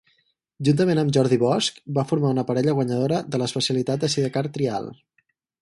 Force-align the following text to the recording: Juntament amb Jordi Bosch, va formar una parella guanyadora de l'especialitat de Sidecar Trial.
Juntament 0.69 1.01
amb 1.01 1.13
Jordi 1.17 1.37
Bosch, 1.43 1.77
va 1.99 2.05
formar 2.13 2.33
una 2.37 2.45
parella 2.49 2.75
guanyadora 2.81 3.23
de 3.35 3.43
l'especialitat 3.43 4.03
de 4.07 4.11
Sidecar 4.15 4.47
Trial. 4.57 4.95